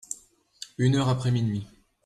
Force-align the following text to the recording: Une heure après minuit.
Une 0.79 0.95
heure 0.95 1.09
après 1.09 1.29
minuit. 1.29 1.67